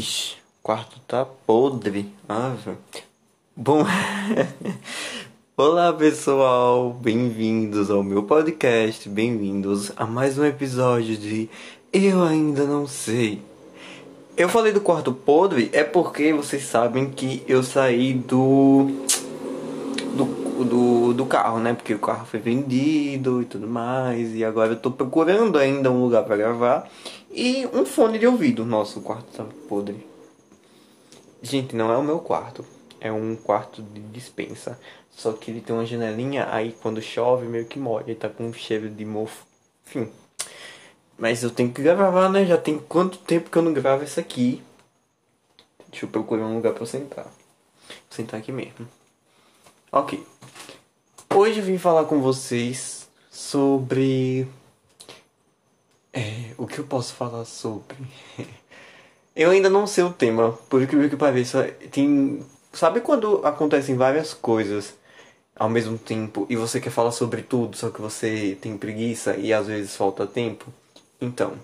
[0.00, 2.06] Ixi, o quarto tá podre.
[2.26, 2.78] Ah, velho.
[3.54, 3.84] Bom.
[5.54, 11.50] Olá pessoal, bem-vindos ao meu podcast, bem-vindos a mais um episódio de
[11.92, 13.42] Eu Ainda Não Sei.
[14.38, 18.86] Eu falei do quarto podre é porque vocês sabem que eu saí do.
[20.16, 21.74] do, do, do carro, né?
[21.74, 26.02] Porque o carro foi vendido e tudo mais, e agora eu tô procurando ainda um
[26.02, 26.88] lugar para gravar
[27.30, 28.64] e um fone de ouvido.
[28.64, 30.06] Nossa, o quarto tá podre.
[31.42, 32.64] Gente, não é o meu quarto.
[33.00, 34.78] É um quarto de dispensa.
[35.10, 38.04] Só que ele tem uma janelinha, aí quando chove meio que molha.
[38.06, 39.44] Ele tá com um cheiro de mofo.
[39.86, 40.10] Enfim.
[41.18, 42.44] Mas eu tenho que gravar, né?
[42.46, 44.62] Já tem quanto tempo que eu não gravo isso aqui.
[45.90, 47.24] Deixa eu procurar um lugar pra sentar.
[47.24, 47.34] Vou
[48.10, 48.88] sentar aqui mesmo.
[49.92, 50.24] Ok.
[51.34, 54.48] Hoje eu vim falar com vocês sobre
[56.12, 57.96] é, o que eu posso falar sobre?
[59.34, 61.64] eu ainda não sei o tema, por incrível que pareça.
[61.90, 62.44] Tem.
[62.72, 64.94] Sabe quando acontecem várias coisas
[65.56, 69.52] ao mesmo tempo e você quer falar sobre tudo, só que você tem preguiça e
[69.52, 70.66] às vezes falta tempo?
[71.20, 71.54] Então.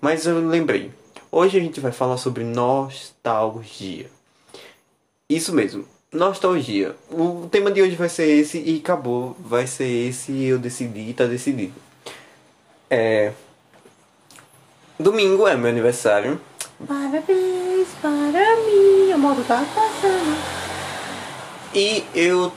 [0.00, 0.90] Mas eu lembrei.
[1.30, 4.10] Hoje a gente vai falar sobre nostalgia.
[5.28, 6.96] Isso mesmo, nostalgia.
[7.08, 9.36] O tema de hoje vai ser esse e acabou.
[9.38, 11.74] Vai ser esse e eu decidi, tá decidido.
[12.90, 13.32] É.
[15.00, 16.38] Domingo é meu aniversário.
[16.86, 20.36] Parabéns para mim, o modo tá passando.
[21.74, 22.52] E eu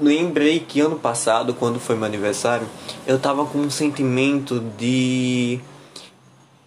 [0.00, 2.66] lembrei que ano passado, quando foi meu aniversário,
[3.06, 5.60] eu tava com um sentimento de.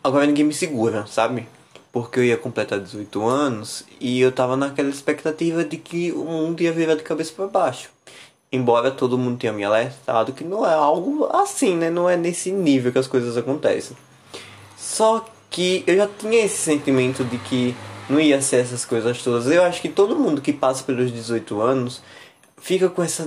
[0.04, 1.48] Agora ninguém me segura, sabe?
[1.92, 6.62] Porque eu ia completar 18 anos e eu tava naquela expectativa de que o mundo
[6.62, 7.90] ia virar de cabeça para baixo.
[8.52, 11.90] Embora todo mundo tenha me alertado que não é algo assim, né?
[11.90, 13.98] Não é nesse nível que as coisas acontecem.
[15.00, 17.74] Só que eu já tinha esse sentimento de que
[18.10, 19.48] não ia ser essas coisas todas.
[19.48, 22.04] Eu acho que todo mundo que passa pelos 18 anos
[22.58, 23.26] fica com essa,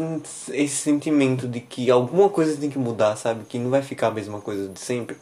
[0.50, 3.46] esse sentimento de que alguma coisa tem que mudar, sabe?
[3.46, 5.16] Que não vai ficar a mesma coisa de sempre.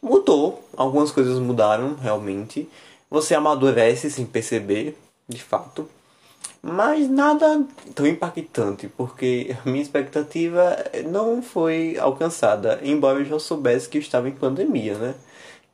[0.00, 2.68] Mudou, algumas coisas mudaram realmente.
[3.10, 4.96] Você amadurece sem perceber,
[5.28, 5.88] de fato.
[6.62, 10.76] Mas nada tão impactante, porque a minha expectativa
[11.08, 15.14] não foi alcançada, embora eu já soubesse que eu estava em pandemia, né?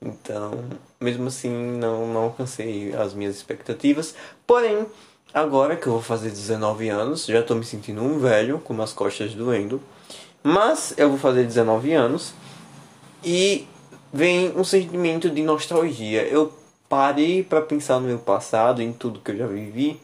[0.01, 0.65] Então,
[1.01, 4.15] mesmo assim, não, não alcancei as minhas expectativas.
[4.47, 4.87] Porém,
[5.33, 8.93] agora que eu vou fazer 19 anos, já estou me sentindo um velho, com as
[8.93, 9.81] costas doendo.
[10.43, 12.33] Mas eu vou fazer 19 anos
[13.25, 13.67] e
[14.13, 16.23] vem um sentimento de nostalgia.
[16.23, 16.53] Eu
[16.89, 20.01] parei para pensar no meu passado, em tudo que eu já vivi.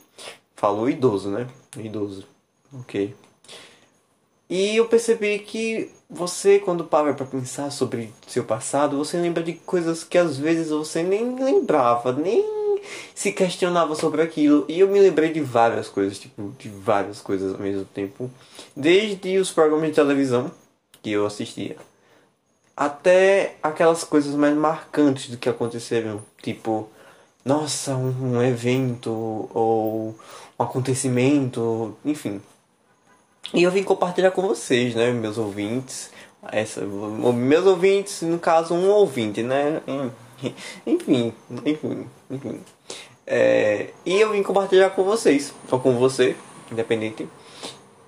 [0.56, 1.46] Falou idoso, né?
[1.76, 2.26] Idoso.
[2.72, 3.14] Ok.
[4.52, 9.54] E eu percebi que você, quando para para pensar sobre seu passado, você lembra de
[9.54, 12.44] coisas que às vezes você nem lembrava, nem
[13.14, 14.66] se questionava sobre aquilo.
[14.68, 18.30] E eu me lembrei de várias coisas, tipo, de várias coisas ao mesmo tempo.
[18.76, 20.52] Desde os programas de televisão
[21.02, 21.78] que eu assistia,
[22.76, 26.90] até aquelas coisas mais marcantes do que aconteceram, tipo,
[27.42, 30.14] nossa, um, um evento ou
[30.58, 32.42] um acontecimento, enfim.
[33.54, 36.10] E eu vim compartilhar com vocês, né, meus ouvintes.
[36.50, 39.80] Essa, meus ouvintes, no caso, um ouvinte, né?
[40.84, 41.32] Enfim,
[41.64, 42.60] enfim, enfim.
[43.24, 46.34] É, e eu vim compartilhar com vocês, ou com você,
[46.70, 47.28] independente,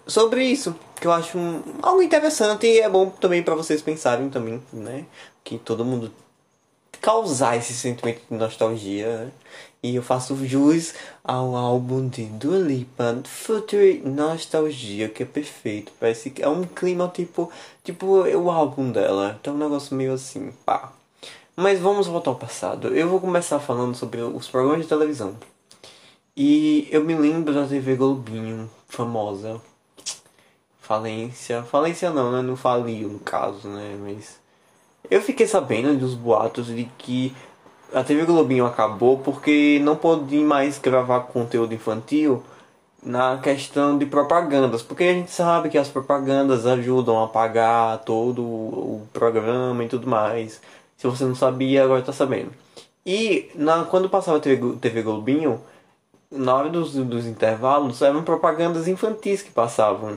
[0.07, 4.29] sobre isso, que eu acho um, algo interessante e é bom também para vocês pensarem
[4.29, 5.05] também, né?
[5.43, 6.13] Que todo mundo
[7.01, 9.31] causar esse sentimento de nostalgia, né?
[9.85, 15.93] E eu faço jus ao álbum de Dua Lipa, Future Nostalgia, que é perfeito.
[16.01, 17.53] Parece que é um clima tipo,
[17.85, 19.37] tipo o álbum dela.
[19.39, 20.91] Então é um negócio meio assim, pá.
[21.55, 22.97] Mas vamos voltar ao passado.
[22.97, 25.37] Eu vou começar falando sobre os programas de televisão.
[26.35, 29.61] E eu me lembro da TV Globinho, famosa.
[30.81, 31.63] Falência.
[31.63, 32.41] Falência não, né?
[32.41, 33.99] Não faliu no caso, né?
[34.01, 34.41] Mas.
[35.11, 37.37] Eu fiquei sabendo dos boatos de que
[37.95, 42.43] a TV Globinho acabou porque não pôde mais gravar conteúdo infantil
[43.03, 48.43] na questão de propagandas, porque a gente sabe que as propagandas ajudam a pagar todo
[48.43, 50.61] o programa e tudo mais.
[50.97, 52.51] Se você não sabia, agora está sabendo.
[53.07, 55.61] E na, quando passava a TV, TV Globinho,
[56.31, 60.17] na hora dos, dos intervalos, eram propagandas infantis que passavam.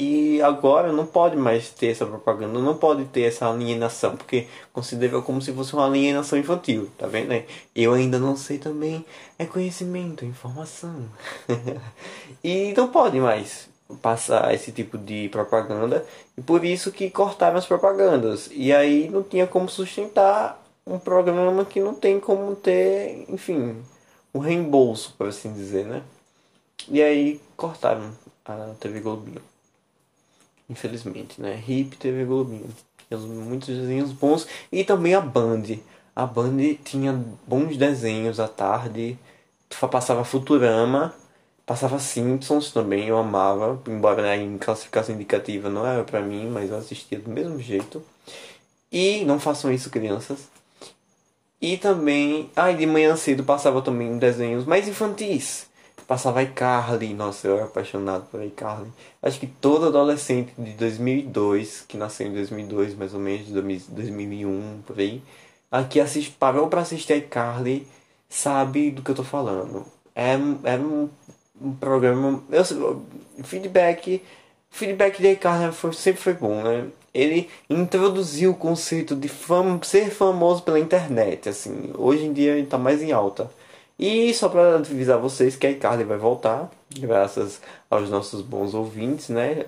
[0.00, 5.20] E agora não pode mais ter essa propaganda, não pode ter essa alienação, porque considera
[5.20, 7.30] como se fosse uma alienação infantil, tá vendo?
[7.30, 7.46] Né?
[7.74, 9.04] Eu ainda não sei também,
[9.36, 11.08] é conhecimento, é informação.
[12.44, 13.68] e não pode mais
[14.00, 16.06] passar esse tipo de propaganda,
[16.36, 18.48] e por isso que cortaram as propagandas.
[18.52, 23.82] E aí não tinha como sustentar um programa que não tem como ter, enfim,
[24.32, 26.04] um reembolso, por assim dizer, né?
[26.88, 28.12] E aí cortaram
[28.44, 29.47] a TV Globinho.
[30.68, 31.62] Infelizmente, né?
[31.66, 32.68] Hip TV Globinho.
[33.10, 34.46] Muitos desenhos bons.
[34.70, 35.62] E também a Band.
[36.14, 37.12] A Band tinha
[37.46, 39.18] bons desenhos à tarde.
[39.90, 41.14] Passava Futurama.
[41.64, 43.80] Passava Simpsons também, eu amava.
[43.86, 48.02] Embora em classificação indicativa não era pra mim, mas eu assistia do mesmo jeito.
[48.90, 50.48] E não façam isso, crianças.
[51.60, 55.66] E também, ai, de manhã cedo passava também desenhos mais infantis.
[56.08, 58.90] Passava iCarly, nossa, eu era apaixonado por iCarly.
[59.22, 63.52] Acho que todo adolescente de 2002, que nasceu em 2002, mais ou menos, de
[63.92, 65.22] 2001, por aí,
[65.70, 67.86] aqui assiste, parou pra assistir iCarly,
[68.28, 69.84] sabe do que eu tô falando.
[70.14, 70.32] É,
[70.64, 71.10] era um,
[71.60, 73.04] um programa, eu,
[73.44, 74.22] feedback,
[74.70, 76.88] feedback de iCarly foi, sempre foi bom, né?
[77.12, 81.92] ele introduziu o conceito de fam ser famoso pela internet, assim.
[81.96, 83.50] Hoje em dia ele está mais em alta.
[83.98, 87.60] E só para avisar vocês que a iCarly vai voltar, graças
[87.90, 89.64] aos nossos bons ouvintes, né?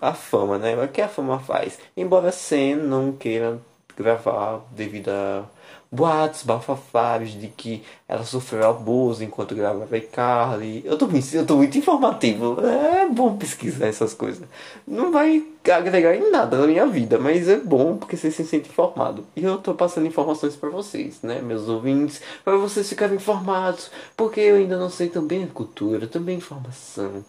[0.00, 0.76] A fama, né?
[0.82, 1.78] O que a fama faz?
[1.96, 3.58] Embora Sen não queira
[3.96, 5.44] gravar devido a
[5.92, 10.80] boatos bafafários de que ela sofreu abuso enquanto gravava iCarly.
[10.86, 12.58] Eu tô, eu tô muito informativo.
[12.66, 14.48] É bom pesquisar essas coisas.
[14.86, 18.70] Não vai agregar em nada na minha vida, mas é bom porque você se sente
[18.70, 19.26] informado.
[19.36, 24.40] E eu tô passando informações para vocês, né, meus ouvintes, para vocês ficarem informados, porque
[24.40, 27.22] eu ainda não sei também a cultura, também informação.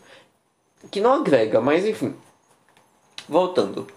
[0.89, 2.15] Que não agrega, mas enfim.
[3.27, 3.87] Voltando.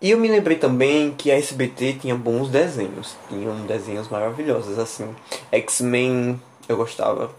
[0.00, 3.16] E eu me lembrei também que a SBT tinha bons desenhos.
[3.28, 5.14] Tinham desenhos maravilhosos, assim.
[5.50, 7.30] X-Men eu gostava.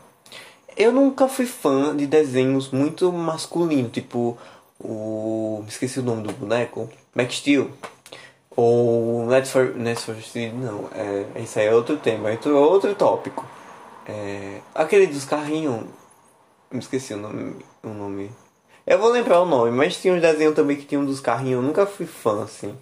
[0.75, 4.37] Eu nunca fui fã de desenhos muito masculinos, tipo
[4.79, 5.63] o.
[5.67, 6.89] esqueci o nome do boneco.
[7.13, 7.69] Max Steel.
[8.55, 10.89] Ou Let's for, Let's for Speed, não.
[10.93, 13.45] É, isso aí é outro tema, é outro tópico.
[14.07, 15.83] É, aquele dos carrinhos.
[16.71, 17.55] Me esqueci o nome.
[17.83, 18.31] O nome
[18.87, 21.57] eu vou lembrar o nome, mas tinha um desenho também que tinha um dos carrinhos.
[21.57, 22.73] Eu nunca fui fã, assim.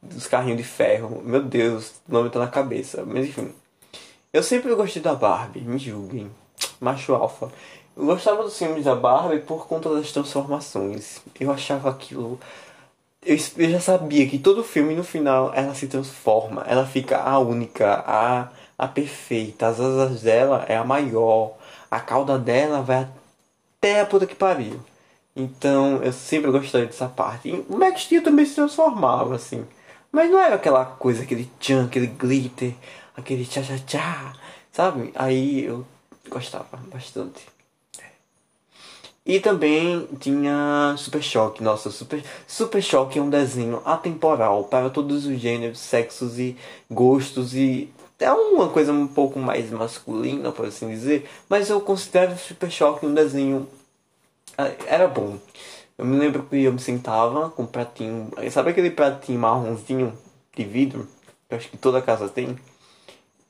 [0.00, 1.20] Dos carrinhos de ferro.
[1.24, 3.02] Meu Deus, o nome tá na cabeça.
[3.04, 3.52] Mas enfim.
[4.32, 6.30] Eu sempre gostei da Barbie, me julguem.
[6.80, 7.50] Macho alfa.
[7.96, 11.20] Eu gostava dos filmes da Barbie por conta das transformações.
[11.40, 12.38] Eu achava aquilo.
[13.24, 16.64] Eu, já sabia que todo filme no final ela se transforma.
[16.68, 19.66] Ela fica a única, a, a perfeita.
[19.66, 21.56] As asas dela é a maior.
[21.90, 23.08] A cauda dela vai
[23.78, 24.80] até a puta que pariu.
[25.36, 27.48] Então eu sempre gostei dessa parte.
[27.48, 29.64] E o Max Steel também se transformava, assim.
[30.12, 32.74] Mas não era aquela coisa, aquele tchan, aquele glitter,
[33.16, 34.32] aquele tchá tchá tchá,
[34.70, 35.12] sabe?
[35.14, 35.84] Aí eu
[36.28, 37.46] gostava bastante.
[39.26, 41.62] E também tinha Super Choque.
[41.62, 46.56] Nossa, Super, Super Choque é um desenho atemporal para todos os gêneros, sexos e
[46.90, 47.90] gostos e
[48.20, 53.06] é uma coisa um pouco mais masculina, por assim dizer, mas eu considero Super Choque
[53.06, 53.66] um desenho
[54.86, 55.38] era bom.
[55.96, 58.30] Eu me lembro que eu me sentava com um pratinho.
[58.50, 60.12] Sabe aquele pratinho marronzinho
[60.56, 61.08] de vidro?
[61.48, 62.58] Que eu acho que toda casa tem.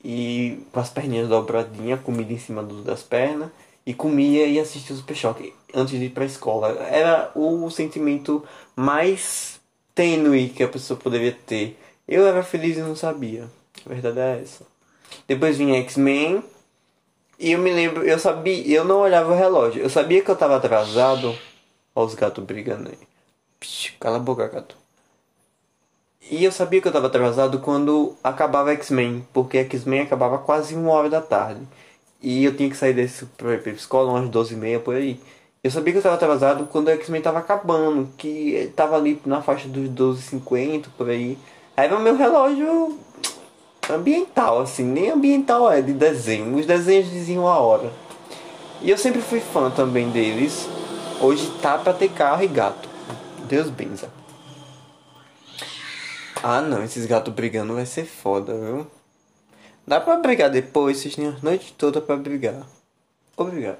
[0.03, 3.49] E com as perninhas dobradinhas, comida em cima das pernas.
[3.85, 6.69] E comia e assistia o Super Choque antes de ir pra escola.
[6.89, 8.43] Era o sentimento
[8.75, 9.59] mais
[9.93, 11.79] tênue que a pessoa poderia ter.
[12.07, 13.49] Eu era feliz e não sabia.
[13.85, 14.65] A verdade é essa.
[15.27, 16.43] Depois vinha X-Men.
[17.37, 19.81] E eu me lembro, eu sabia, eu não olhava o relógio.
[19.81, 21.35] Eu sabia que eu tava atrasado.
[21.93, 22.97] Olha os gatos brigando aí.
[23.59, 24.75] Psh, cala a boca, gato.
[26.29, 30.91] E eu sabia que eu tava atrasado quando acabava X-Men, porque X-Men acabava quase uma
[30.91, 31.61] hora da tarde.
[32.21, 35.19] E eu tinha que sair desse pra pra escola umas 12 e meia por aí.
[35.63, 39.41] Eu sabia que eu tava atrasado quando o X-Men tava acabando, que tava ali na
[39.41, 41.37] faixa dos 12h50 por aí.
[41.77, 42.97] Aí meu relógio
[43.89, 46.57] ambiental, assim, nem ambiental é de desenho.
[46.57, 47.91] Os desenhos diziam a hora.
[48.81, 50.67] E eu sempre fui fã também deles.
[51.21, 52.89] Hoje tá pra ter carro e gato.
[53.47, 54.09] Deus benza.
[56.43, 58.87] Ah não, esses gatos brigando vai ser foda, viu?
[59.87, 62.67] Dá pra brigar depois, vocês têm a noite toda pra brigar.
[63.37, 63.77] Obrigado.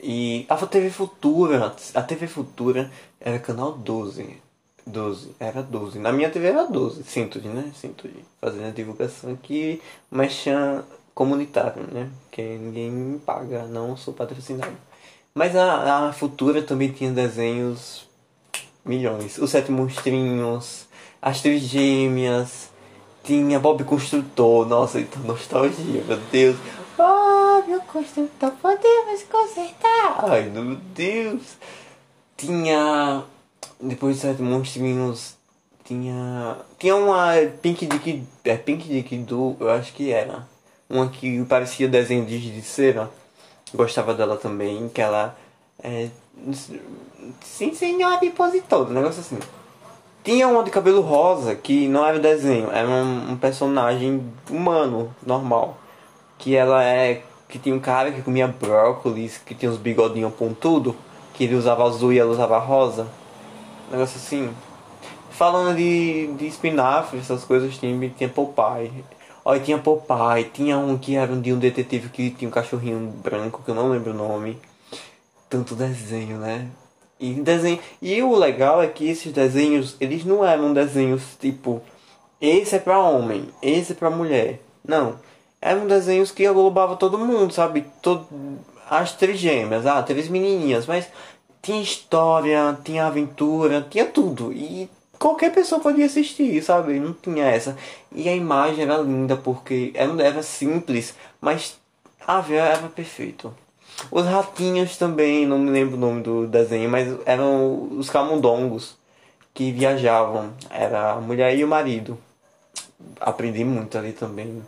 [0.00, 2.90] E a TV Futura, a TV Futura
[3.20, 4.40] era canal 12.
[4.88, 5.98] 12, era 12.
[5.98, 7.72] Na minha TV era 12, Syntony, né?
[7.74, 8.24] Syntony.
[8.40, 9.80] Fazendo a divulgação aqui,
[10.28, 12.08] tinha comunitário, né?
[12.30, 14.76] Que ninguém paga, não sou patrocinado.
[15.34, 18.08] Mas a, a Futura também tinha desenhos
[18.84, 19.38] milhões.
[19.38, 20.86] Os Sete Monstrinhos,
[21.20, 22.70] As Três Gêmeas,
[23.22, 24.66] tinha Bob Construtor.
[24.66, 26.56] Nossa, então nostalgia, meu Deus.
[26.98, 30.24] Oh, meu construtor, podemos consertar.
[30.28, 31.56] Ai, meu Deus.
[32.36, 33.22] Tinha
[33.80, 35.36] depois de sete monstrinhos
[35.84, 37.32] tinha tinha uma
[37.62, 40.46] Pink Dick é Pink Dick do eu acho que era
[40.88, 43.10] uma que parecia desenho de de cera.
[43.74, 45.36] Gostava dela também, que ela
[45.82, 46.08] é.
[47.42, 49.38] Sim, senhora impositor, um negócio assim.
[50.24, 55.76] Tinha uma de cabelo rosa que não era desenho, era um, um personagem humano, normal.
[56.38, 57.22] Que ela é.
[57.48, 60.94] Que tinha um cara que comia brócolis, que tinha uns bigodinhos pontudo,
[61.34, 63.06] que ele usava azul e ela usava rosa.
[63.88, 64.54] Um negócio assim.
[65.30, 69.04] Falando de, de spin-off, essas coisas, tinha, tinha Popeye.
[69.44, 73.62] Olha, tinha Popeye, tinha um que era de um detetive que tinha um cachorrinho branco,
[73.64, 74.58] que eu não lembro o nome.
[75.48, 76.68] Tanto desenho, né?
[77.18, 77.78] E desenho.
[78.02, 81.82] E o legal é que esses desenhos, eles não eram desenhos tipo
[82.40, 84.60] esse é para homem, esse é para mulher.
[84.86, 85.16] Não.
[85.60, 87.84] Eram desenhos que englobava todo mundo, sabe?
[88.00, 88.28] Todo,
[88.88, 91.08] as três gêmeas, ah, três menininhas, mas
[91.62, 94.52] tinha história, tinha aventura, tinha tudo.
[94.52, 94.88] E
[95.18, 96.98] qualquer pessoa podia assistir, sabe?
[96.98, 97.76] Não tinha essa.
[98.12, 101.78] E a imagem era linda porque era, era simples, mas
[102.26, 103.54] a ver era perfeito.
[104.10, 108.96] Os ratinhos também, não me lembro o nome do desenho, mas eram os camundongos
[109.52, 110.52] que viajavam.
[110.70, 112.16] Era a mulher e o marido.
[113.20, 114.62] Aprendi muito ali também.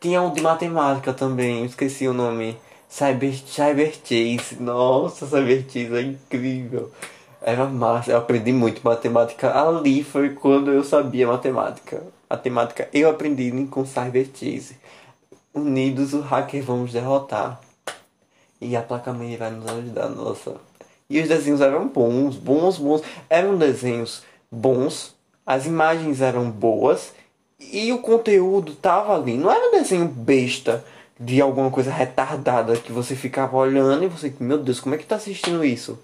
[0.00, 2.56] Tinha um de matemática também, esqueci o nome.
[2.90, 4.60] Cyber, Cyber Chase.
[4.60, 6.90] Nossa, Cyber Chase é incrível.
[7.40, 8.10] Era massa.
[8.10, 9.54] Eu aprendi muito matemática.
[9.58, 12.02] Ali foi quando eu sabia matemática.
[12.28, 14.76] Matemática eu aprendi com Cyber Chase.
[15.54, 17.60] Unidos, o hacker vamos derrotar.
[18.60, 20.56] E a placa-mãe vai nos ajudar, nossa.
[21.08, 23.02] E os desenhos eram bons, bons, bons.
[23.28, 25.14] Eram desenhos bons,
[25.46, 27.12] as imagens eram boas
[27.58, 29.36] e o conteúdo tava ali.
[29.36, 30.84] Não era um desenho besta
[31.20, 35.04] de alguma coisa retardada que você ficava olhando e você, meu Deus, como é que
[35.04, 35.98] tá assistindo isso?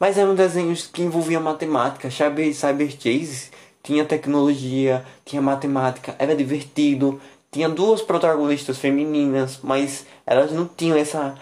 [0.00, 3.50] Mas eram desenhos que envolviam matemática, Cyber, Cyber Chase
[3.82, 11.34] tinha tecnologia, tinha matemática, era divertido, tinha duas protagonistas femininas, mas elas não tinham essa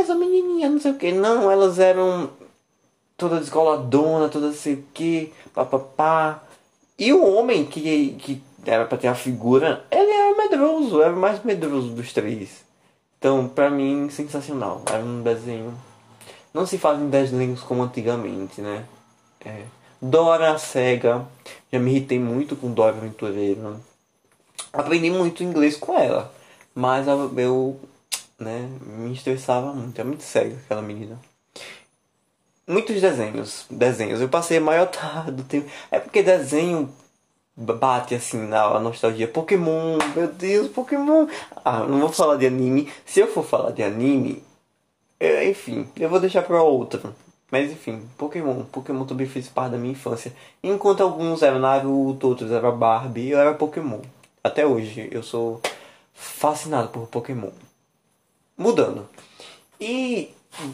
[0.00, 1.12] essa menininha, não sei o que.
[1.12, 2.30] Não, elas eram
[3.16, 6.42] toda descoladona, toda sei o que, papapá.
[6.98, 11.18] E o homem que, que era pra ter a figura, ele era medroso, era o
[11.18, 12.64] mais medroso dos três.
[13.18, 14.82] Então, pra mim, sensacional.
[14.86, 15.74] Era um desenho.
[16.54, 18.84] Não se faz em desenhos como antigamente, né?
[19.44, 19.62] É.
[20.00, 21.26] Dora Cega.
[21.72, 23.76] Já me irritei muito com Dora Aventureira.
[24.72, 26.32] Aprendi muito inglês com ela.
[26.74, 27.80] Mas eu
[28.38, 28.68] né?
[28.80, 30.00] Me estressava muito.
[30.00, 31.18] É muito cega aquela menina.
[32.66, 33.66] Muitos desenhos.
[33.68, 34.20] Desenhos.
[34.20, 35.68] Eu passei a maior tarde do tempo.
[35.90, 36.88] É porque desenho
[37.58, 39.26] bate assim na nostalgia.
[39.26, 41.26] Pokémon, meu Deus, Pokémon.
[41.64, 42.90] Ah, não vou falar de anime.
[43.04, 44.42] Se eu for falar de anime,
[45.18, 47.00] eu, enfim, eu vou deixar pra outra.
[47.50, 48.62] Mas enfim, Pokémon.
[48.64, 50.32] Pokémon também fez parte da minha infância.
[50.62, 54.00] Enquanto alguns eram Naruto, outros eram Barbie, eu era Pokémon.
[54.44, 55.60] Até hoje eu sou
[56.14, 57.50] fascinado por Pokémon
[58.56, 59.08] mudando.
[59.80, 60.30] E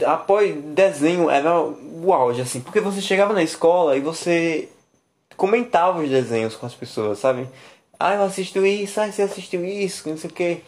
[0.06, 4.68] após desenho era o auge, assim, porque você chegava na escola e você
[5.36, 7.48] comentava os desenhos com as pessoas, sabe?
[7.98, 10.60] Ah, eu assisto isso, ah, você assistiu isso, não sei o que.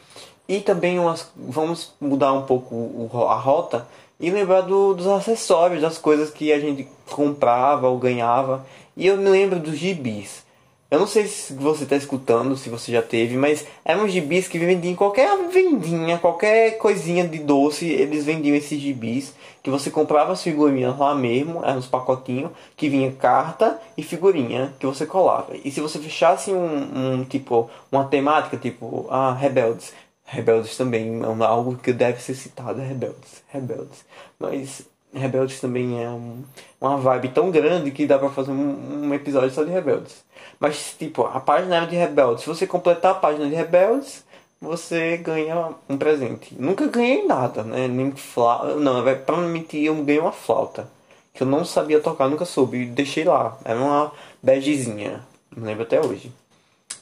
[0.49, 3.87] E também umas, vamos mudar um pouco a rota
[4.19, 8.65] e lembrar do, dos acessórios, das coisas que a gente comprava ou ganhava.
[8.97, 10.46] E eu me lembro dos gibis.
[10.89, 14.57] Eu não sei se você está escutando, se você já teve, mas eram gibis que
[14.57, 20.45] vendiam qualquer vendinha, qualquer coisinha de doce, eles vendiam esses gibis, que você comprava as
[20.45, 25.57] figurinhas lá mesmo, eram uns pacotinhos, que vinha carta e figurinha que você colava.
[25.65, 29.93] E se você fechasse um, um tipo, uma temática, tipo, ah, rebeldes,
[30.25, 34.05] rebeldes também, é algo que deve ser citado, é rebeldes, rebeldes.
[34.39, 34.87] Mas
[35.19, 36.43] Rebeldes também é um,
[36.81, 40.25] uma vibe tão grande que dá pra fazer um, um, episódio só de Rebeldes.
[40.59, 42.45] Mas, tipo, a página era de Rebeldes.
[42.45, 44.25] Se você completar a página de Rebeldes,
[44.61, 46.55] você ganha um presente.
[46.59, 47.89] Nunca ganhei nada, né?
[47.89, 48.75] Nem flauta.
[48.77, 50.89] Não, pra não mentir, eu ganhei uma flauta.
[51.35, 52.87] Que eu não sabia tocar, nunca soube.
[52.87, 53.59] Deixei lá.
[53.65, 55.23] Era uma begezinha.
[55.55, 56.33] Não lembro até hoje.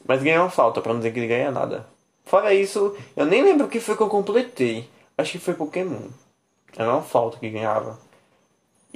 [0.06, 1.86] Mas ganhei uma flauta, pra não dizer que ganha nada.
[2.24, 4.88] Fora isso, eu nem lembro o que foi que eu completei.
[5.16, 6.08] Acho que foi Pokémon.
[6.76, 7.98] Era uma falta que ganhava.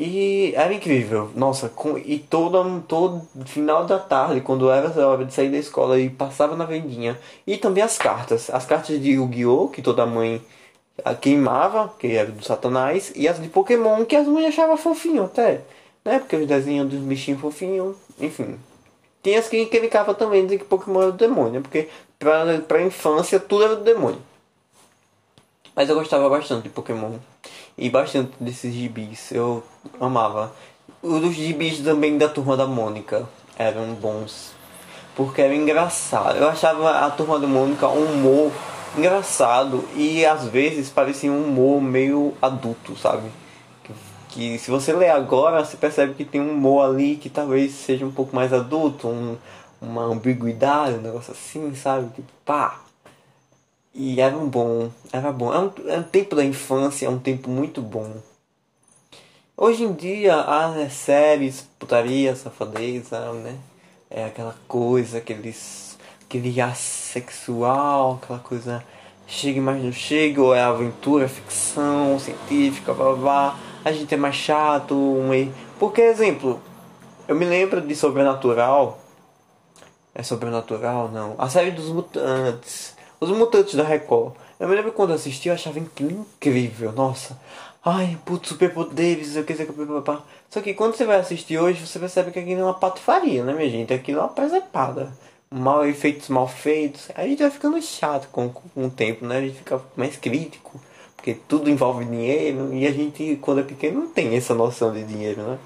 [0.01, 5.25] E era incrível, nossa, com, e todo, todo final da tarde, quando era a hora
[5.25, 7.19] de sair da escola e passava na vendinha.
[7.45, 9.69] E também as cartas, as cartas de Yu-Gi-Oh!
[9.69, 10.41] que toda mãe
[11.21, 15.63] queimava, que era do Satanás, e as de Pokémon que as mães achavam fofinho até,
[16.05, 16.21] né?
[16.21, 18.57] Porque os desenhos dos bichinhos fofinhos, enfim.
[19.23, 21.89] Tinha as que clicavam também dizendo que Pokémon era do demônio, porque
[22.19, 24.21] pra, pra infância tudo era do demônio.
[25.79, 27.13] Mas eu gostava bastante de Pokémon
[27.77, 29.31] e bastante desses gibis.
[29.31, 29.63] Eu
[30.01, 30.53] amava.
[31.01, 34.55] Os gibis também da turma da Mônica eram bons.
[35.15, 36.37] Porque era engraçado.
[36.37, 38.51] Eu achava a turma da Mônica um humor
[38.97, 43.31] engraçado e às vezes parecia um humor meio adulto, sabe?
[44.31, 48.05] Que, se você ler agora, você percebe que tem um humor ali que talvez seja
[48.05, 49.37] um pouco mais adulto, um,
[49.81, 52.09] uma ambiguidade, um negócio assim, sabe?
[52.17, 52.88] Tipo, pá.
[54.01, 55.53] E era um bom, era bom.
[55.53, 58.15] É um, é um tempo da infância, é um tempo muito bom.
[59.57, 63.57] Hoje em dia, as séries, putaria, safadeza, né?
[64.09, 68.85] É aquela coisa, aqueles, aquele ar sexual, aquela coisa
[69.27, 73.59] chega mas não chega, ou é aventura, ficção, científica, blá blá.
[73.85, 75.31] A gente é mais chato, um...
[75.77, 76.61] porque exemplo,
[77.27, 79.01] eu me lembro de Sobrenatural.
[80.15, 81.35] É Sobrenatural, não.
[81.37, 82.97] A série dos Mutantes.
[83.21, 84.35] Os Mutantes da Record.
[84.59, 86.93] Eu me lembro quando assisti, eu achava incrível.
[86.93, 87.39] Nossa,
[87.85, 92.33] Ai, putz, superpoderes, eu quero dizer Só que quando você vai assistir hoje, você percebe
[92.33, 93.95] que aquilo é uma patifaria, né, minha gente?
[93.95, 95.11] Aquilo é uma presepada.
[95.51, 97.09] Mal efeitos mal feitos.
[97.15, 99.39] A gente vai ficando chato com, com o tempo, né?
[99.39, 100.79] A gente fica mais crítico.
[101.17, 105.03] Porque tudo envolve dinheiro e a gente, quando é pequeno, não tem essa noção de
[105.05, 105.59] dinheiro, né?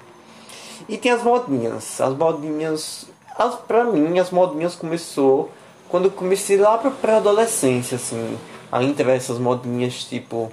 [0.87, 1.99] E tem as modinhas.
[1.99, 3.05] As modinhas.
[3.35, 5.51] As, pra mim, as modinhas começou
[5.93, 8.35] quando eu comecei lá pra pré-adolescência, assim
[8.73, 10.51] ainda essas modinhas tipo,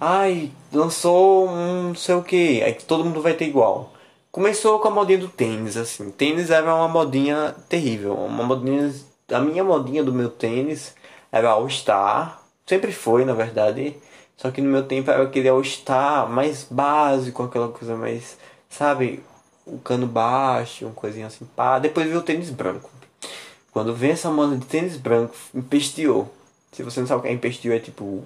[0.00, 3.92] ai, lançou um sei o que, aí todo mundo vai ter igual.
[4.30, 6.10] Começou com a modinha do tênis, assim.
[6.10, 8.14] Tênis era uma modinha terrível.
[8.14, 8.94] Uma modinha.
[9.32, 10.94] A minha modinha do meu tênis
[11.32, 12.42] era All Star.
[12.66, 13.96] Sempre foi, na verdade.
[14.36, 18.36] Só que no meu tempo era aquele All Star mais básico, aquela coisa mais.
[18.68, 19.22] Sabe?
[19.66, 21.46] O cano baixo, uma coisinha assim.
[21.56, 21.78] Pá.
[21.78, 22.90] Depois veio o tênis branco.
[23.76, 26.32] Quando vem essa moda de tênis branco, empesteou.
[26.72, 28.24] Se você não sabe o que é empestil, é tipo.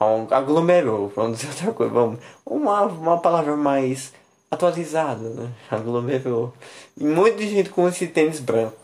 [0.00, 1.92] Um aglomerou, vamos dizer outra coisa.
[1.92, 4.12] Vamos, uma, uma palavra mais
[4.48, 5.50] atualizada, né?
[5.68, 6.54] Aglomerou.
[6.96, 8.76] E muita gente com esse tênis branco.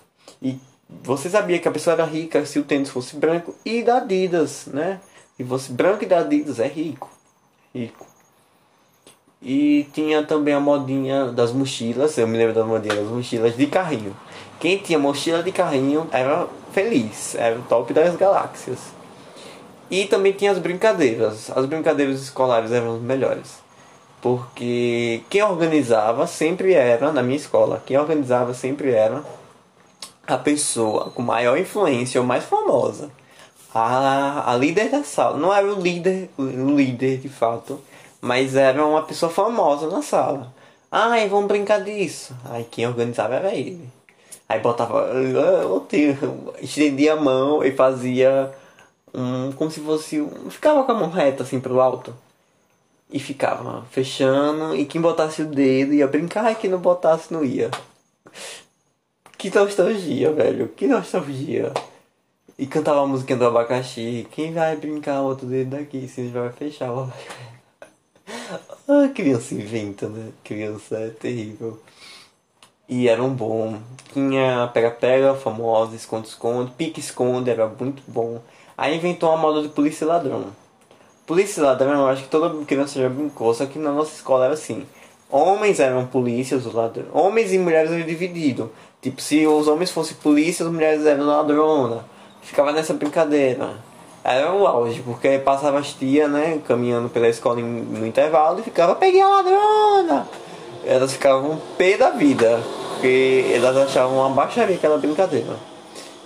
[0.43, 0.59] E
[1.05, 4.67] você sabia que a pessoa era rica se o tênis fosse branco e da Adidas,
[4.67, 5.01] né?
[5.39, 7.09] E fosse branco e da Adidas é rico.
[7.73, 8.10] Rico.
[9.43, 13.67] E tinha também a modinha das mochilas, eu me lembro da modinha das mochilas de
[13.67, 14.15] carrinho.
[14.59, 18.79] Quem tinha mochila de carrinho era feliz, era o top das galáxias.
[19.91, 21.51] E também tinha as brincadeiras.
[21.57, 23.59] As brincadeiras escolares eram as melhores.
[24.21, 29.25] Porque quem organizava sempre era, na minha escola, quem organizava sempre era
[30.27, 33.11] a pessoa com maior influência ou mais famosa.
[33.75, 35.39] A, a líder da sala.
[35.39, 36.45] Não era o líder, o
[36.77, 37.81] líder de fato,
[38.21, 40.53] mas era uma pessoa famosa na sala.
[40.91, 42.35] Ai, vamos brincar disso.
[42.45, 43.89] Aí quem organizava era ele.
[44.49, 45.09] Aí botava,
[46.61, 48.53] estendia a mão e fazia
[49.15, 52.15] um, como se fosse, um, ficava com a mão reta assim pro alto.
[53.13, 57.45] E ficava fechando, e quem botasse o dedo ia brincar, e quem não botasse não
[57.45, 57.71] ia.
[59.37, 61.73] Que nostalgia, velho, que nostalgia.
[62.59, 66.93] E cantava a música do abacaxi, quem vai brincar outro dedo daqui, se vai fechar
[66.93, 67.11] o
[68.89, 70.31] Ah, criança inventa, né?
[70.43, 71.79] Criança é terrível.
[72.89, 73.79] E era um bom.
[74.13, 78.41] Tinha pega-pega, famosa, esconde-esconde, pique-esconde, era muito bom.
[78.77, 80.47] Aí inventou uma moda de polícia e ladrão.
[81.27, 84.47] Polícia e ladrão, eu acho que toda criança já brincou, só que na nossa escola
[84.47, 84.85] era assim.
[85.31, 87.07] Homens eram polícias, os ladrões.
[87.13, 88.69] Homens e mulheres eram divididos.
[89.01, 92.05] Tipo, se os homens fossem polícia, as mulheres eram ladrona.
[92.43, 93.77] Ficava nessa brincadeira.
[94.23, 98.95] Era o auge, porque passava as tia, né, caminhando pela escola no intervalo e ficava,
[98.95, 100.29] peguei a ladrona!
[100.85, 102.61] Elas ficavam pé da vida
[103.01, 105.57] porque elas achavam uma baixaria aquela brincadeira.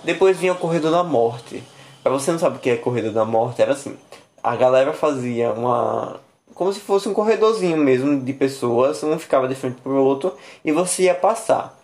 [0.03, 1.63] Depois vinha o Corredor da Morte.
[2.03, 3.97] Pra você não sabe o que é Corredor da Morte, era assim.
[4.43, 6.19] A galera fazia uma.
[6.53, 10.33] Como se fosse um corredorzinho mesmo de pessoas, um ficava de frente pro outro
[10.65, 11.77] e você ia passar.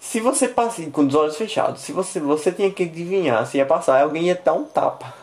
[0.00, 3.66] Se você passa com os olhos fechados, se você, você tinha que adivinhar se ia
[3.66, 5.14] passar, alguém ia dar um tapa.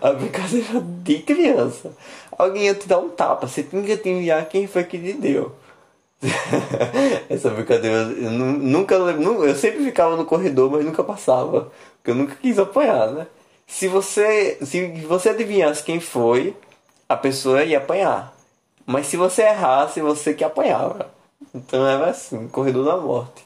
[0.00, 1.92] A brincadeira de criança.
[2.36, 5.52] Alguém ia te dar um tapa, você tinha que adivinhar quem foi que te deu.
[7.28, 12.34] Essa brincadeira, eu nunca, eu sempre ficava no corredor, mas nunca passava, porque eu nunca
[12.36, 13.26] quis apanhar, né?
[13.66, 16.56] Se você, se você adivinhasse quem foi,
[17.08, 18.34] a pessoa ia apanhar.
[18.86, 21.10] Mas se você errasse, você que apanhava.
[21.54, 23.44] Então era assim, corredor da morte.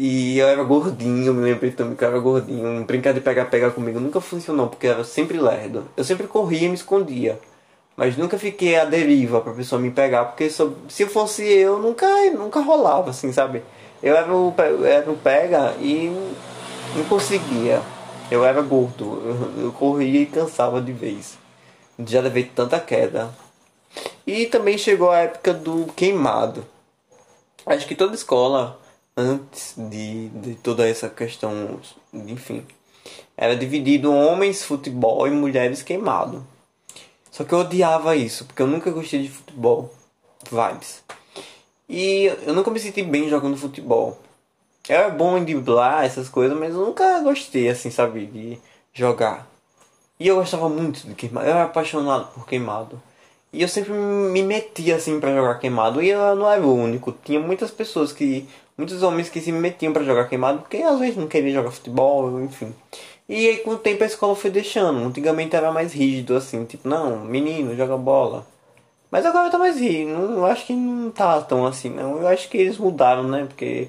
[0.00, 2.84] E eu era gordinho, me lembro também que eu era gordinho.
[2.84, 5.88] Brincar de pegar-pegar comigo nunca funcionou, porque eu era sempre lerdo.
[5.96, 7.36] Eu sempre corria e me escondia.
[7.96, 12.60] Mas nunca fiquei à deriva pra pessoa me pegar, porque se fosse eu, nunca, nunca
[12.60, 13.64] rolava, assim, sabe?
[14.00, 14.54] Eu era o,
[14.86, 16.12] era o pega e
[16.94, 17.82] não conseguia.
[18.30, 19.20] Eu era gordo,
[19.58, 21.36] eu, eu corria e cansava de vez.
[22.06, 23.30] Já levei tanta queda.
[24.24, 26.64] E também chegou a época do queimado.
[27.66, 28.78] Acho que toda escola,
[29.18, 31.80] antes de, de toda essa questão,
[32.14, 32.64] enfim,
[33.36, 36.46] Era dividido homens futebol e mulheres queimado.
[37.30, 39.92] Só que eu odiava isso, porque eu nunca gostei de futebol.
[40.50, 41.02] Vibes.
[41.88, 44.18] E eu nunca me senti bem jogando futebol.
[44.88, 48.58] Era bom em driblar essas coisas, mas eu nunca gostei, assim, sabe, de
[48.92, 49.48] jogar.
[50.18, 51.46] E eu gostava muito de queimado.
[51.46, 53.00] Eu era apaixonado por queimado.
[53.52, 56.02] E eu sempre me metia assim para jogar queimado.
[56.02, 57.12] E eu não era o único.
[57.24, 58.48] Tinha muitas pessoas que.
[58.78, 62.40] Muitos homens que se metiam para jogar queimado porque às vezes não queriam jogar futebol,
[62.40, 62.72] enfim.
[63.28, 65.00] E aí com o tempo a escola foi deixando.
[65.00, 68.46] Antigamente era mais rígido assim, tipo, não, menino, joga bola.
[69.10, 70.10] Mas agora tá mais rígido.
[70.12, 72.18] Não, eu acho que não tá tão assim, não.
[72.20, 73.46] Eu acho que eles mudaram, né?
[73.48, 73.88] Porque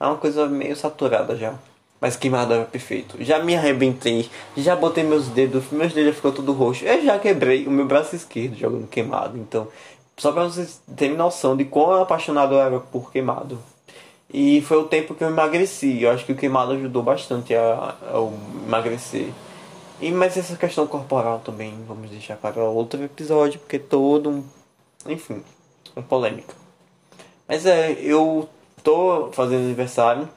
[0.00, 1.54] é uma coisa meio saturada já.
[2.00, 3.16] Mas queimada era perfeito.
[3.22, 6.84] Já me arrebentei, já botei meus dedos, meus dedos já ficou tudo roxo.
[6.84, 9.38] Eu já quebrei o meu braço esquerdo jogando queimado.
[9.38, 9.68] Então,
[10.16, 13.58] só pra vocês terem noção de quão apaixonado eu era por queimado.
[14.36, 16.02] E foi o tempo que eu emagreci.
[16.02, 19.28] Eu acho que o queimado ajudou bastante a, a emagrecer.
[20.00, 24.44] E mas essa questão corporal também vamos deixar para outro episódio, porque todo um.
[25.06, 25.40] Enfim,
[25.94, 26.52] uma polêmica.
[27.46, 28.48] Mas é, eu
[28.82, 30.28] tô fazendo aniversário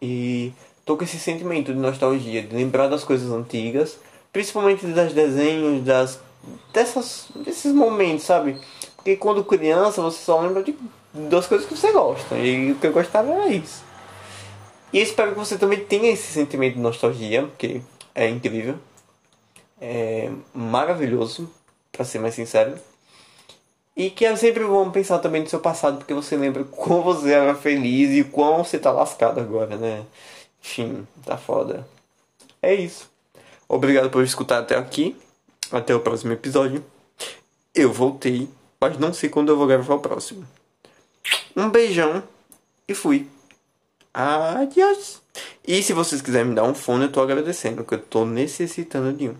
[0.00, 0.52] e
[0.84, 3.96] tô com esse sentimento de nostalgia, de lembrar das coisas antigas,
[4.32, 6.18] principalmente das desenhos, das
[6.72, 8.60] dessas desses momentos, sabe?
[8.96, 10.74] Porque quando criança você só lembra de
[11.12, 13.82] das coisas que você gosta e o que eu gostava era isso.
[14.92, 17.80] E espero que você também tenha esse sentimento de nostalgia, porque
[18.14, 18.78] é incrível,
[19.80, 21.50] é maravilhoso,
[21.90, 22.74] para ser mais sincero.
[23.94, 27.32] E que é sempre bom pensar também no seu passado, porque você lembra como você
[27.32, 30.04] era feliz e quão você tá lascado agora, né?
[30.62, 31.86] Enfim, tá foda.
[32.62, 33.10] É isso.
[33.68, 35.16] Obrigado por escutar até aqui.
[35.70, 36.84] Até o próximo episódio.
[37.74, 38.48] Eu voltei,
[38.80, 40.46] mas não sei quando eu vou gravar o próximo.
[41.56, 42.22] Um beijão
[42.88, 43.26] e fui.
[44.12, 45.22] Adiós.
[45.66, 49.12] E se vocês quiserem me dar um fone, eu tô agradecendo, que eu tô necessitando
[49.16, 49.34] de um.